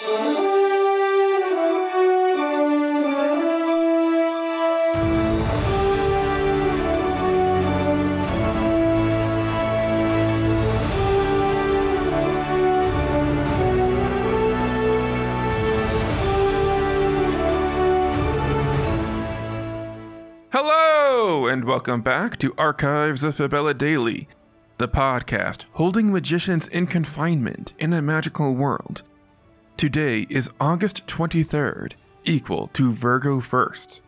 [0.00, 0.28] Hello,
[21.48, 24.28] and welcome back to Archives of Fabella Daily,
[24.76, 29.02] the podcast holding magicians in confinement in a magical world.
[29.78, 31.92] Today is August 23rd,
[32.24, 34.00] equal to Virgo 1st.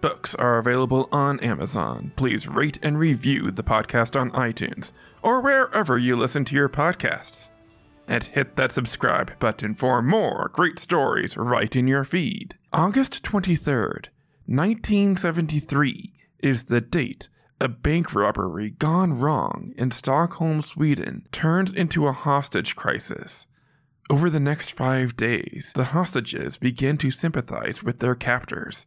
[0.00, 2.12] Books are available on Amazon.
[2.16, 7.50] Please rate and review the podcast on iTunes or wherever you listen to your podcasts.
[8.08, 12.56] And hit that subscribe button for more great stories right in your feed.
[12.72, 14.06] August 23rd,
[14.46, 17.28] 1973 is the date
[17.60, 23.46] a bank robbery gone wrong in Stockholm, Sweden turns into a hostage crisis.
[24.08, 28.86] Over the next five days, the hostages begin to sympathize with their captors,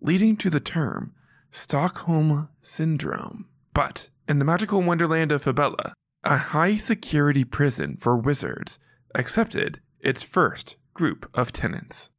[0.00, 1.12] leading to the term
[1.50, 3.46] Stockholm Syndrome.
[3.74, 8.78] But in the magical wonderland of Fabella, a high security prison for wizards
[9.12, 12.10] accepted its first group of tenants.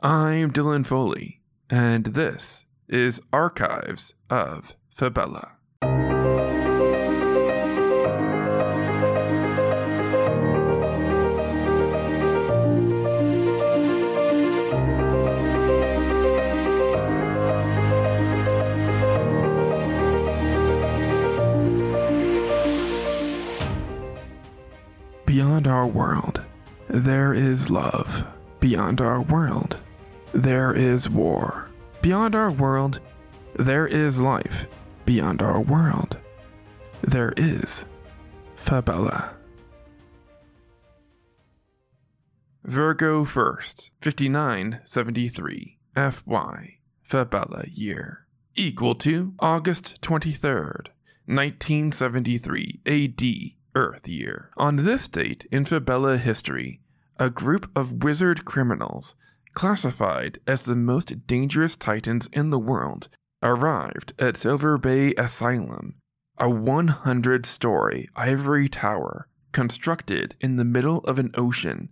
[0.00, 5.57] I'm Dylan Foley, and this is Archives of Fabella.
[25.58, 26.40] Beyond our world,
[26.86, 28.24] there is love.
[28.60, 29.76] Beyond our world,
[30.32, 31.68] there is war.
[32.00, 33.00] Beyond our world,
[33.56, 34.68] there is life.
[35.04, 36.16] Beyond our world,
[37.00, 37.84] there is
[38.54, 39.34] Fabella.
[42.62, 50.90] Virgo 1st, 5973 FY, Fabella year, equal to August 23rd,
[51.26, 54.50] 1973 AD, Earth year.
[54.56, 56.80] On this date in Fabella history,
[57.18, 59.14] a group of wizard criminals
[59.58, 63.08] classified as the most dangerous titans in the world,
[63.42, 65.96] arrived at Silver Bay Asylum,
[66.38, 71.88] a 100 story ivory tower constructed in the middle of an ocean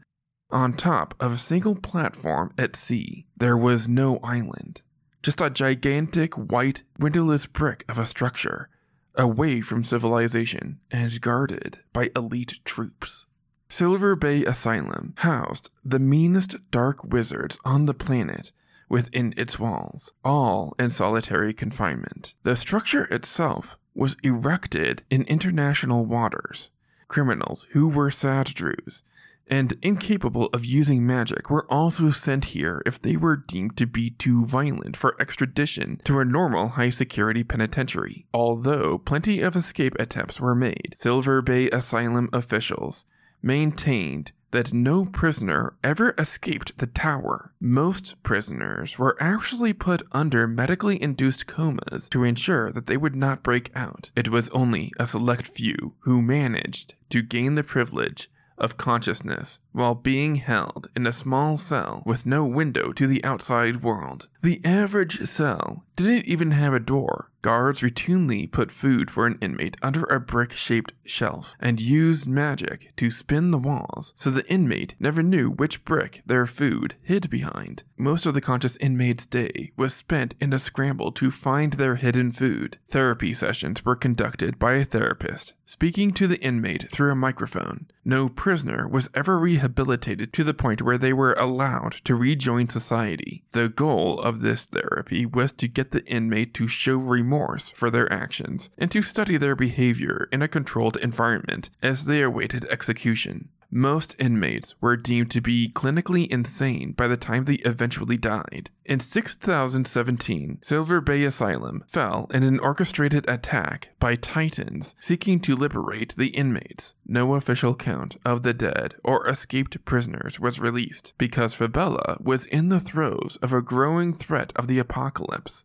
[0.50, 3.26] on top of a single platform at sea.
[3.36, 4.82] There was no island,
[5.22, 8.68] just a gigantic white windowless brick of a structure,
[9.16, 13.26] away from civilization and guarded by elite troops.
[13.68, 18.52] Silver Bay Asylum housed the meanest dark wizards on the planet
[18.88, 22.34] within its walls, all in solitary confinement.
[22.44, 26.70] The structure itself was erected in international waters.
[27.08, 29.02] Criminals who were Sadrus
[29.48, 34.10] and incapable of using magic were also sent here if they were deemed to be
[34.10, 38.26] too violent for extradition to a normal high security penitentiary.
[38.34, 43.04] Although plenty of escape attempts were made, Silver Bay Asylum officials
[43.42, 47.52] maintained that no prisoner ever escaped the tower.
[47.60, 53.42] Most prisoners were actually put under medically induced comas to ensure that they would not
[53.42, 54.10] break out.
[54.16, 59.94] It was only a select few who managed to gain the privilege of consciousness while
[59.94, 64.28] being held in a small cell with no window to the outside world.
[64.46, 67.30] The average cell didn't even have a door.
[67.42, 72.92] Guards routinely put food for an inmate under a brick shaped shelf and used magic
[72.96, 77.84] to spin the walls so the inmate never knew which brick their food hid behind.
[77.96, 82.32] Most of the conscious inmate's day was spent in a scramble to find their hidden
[82.32, 82.78] food.
[82.88, 87.86] Therapy sessions were conducted by a therapist, speaking to the inmate through a microphone.
[88.04, 93.44] No prisoner was ever rehabilitated to the point where they were allowed to rejoin society.
[93.52, 98.70] The goal this therapy was to get the inmate to show remorse for their actions
[98.78, 103.48] and to study their behavior in a controlled environment as they awaited execution.
[103.76, 108.70] Most inmates were deemed to be clinically insane by the time they eventually died.
[108.86, 116.14] In 6017, Silver Bay Asylum fell in an orchestrated attack by Titans seeking to liberate
[116.16, 116.94] the inmates.
[117.04, 122.70] No official count of the dead or escaped prisoners was released because Fabella was in
[122.70, 125.64] the throes of a growing threat of the apocalypse.